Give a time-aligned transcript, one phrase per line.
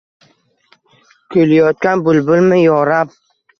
[1.35, 3.17] Kuylayotgan bulbulmi yo Rab?